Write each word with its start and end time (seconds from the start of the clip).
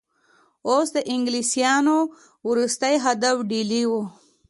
اوس 0.69 0.87
د 0.95 0.97
انګلیسیانو 1.13 1.97
وروستی 2.49 2.95
هدف 3.05 3.37
ډهلی 3.49 3.83
وو. 3.89 4.03